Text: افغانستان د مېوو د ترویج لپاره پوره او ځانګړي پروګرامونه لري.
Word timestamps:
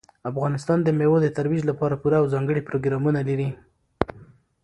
افغانستان 0.31 0.79
د 0.83 0.89
مېوو 0.97 1.17
د 1.23 1.27
ترویج 1.37 1.61
لپاره 1.69 1.99
پوره 2.01 2.17
او 2.21 2.25
ځانګړي 2.33 2.61
پروګرامونه 2.69 3.19
لري. 3.29 3.49